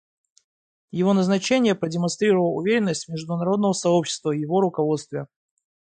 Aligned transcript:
Его 0.89 1.13
назначение 1.13 1.75
продемонстрировало 1.75 2.49
уверенность 2.53 3.07
международного 3.07 3.73
сообщества 3.73 4.29
в 4.29 4.35
его 4.35 4.59
руководстве. 4.59 5.27